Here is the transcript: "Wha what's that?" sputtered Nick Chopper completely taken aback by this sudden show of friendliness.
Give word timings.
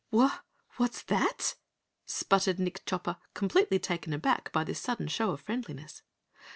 "Wha 0.11 0.39
what's 0.77 1.03
that?" 1.03 1.53
sputtered 2.07 2.57
Nick 2.59 2.83
Chopper 2.87 3.17
completely 3.35 3.77
taken 3.77 4.13
aback 4.13 4.51
by 4.51 4.63
this 4.63 4.79
sudden 4.79 5.07
show 5.07 5.29
of 5.29 5.41
friendliness. 5.41 6.01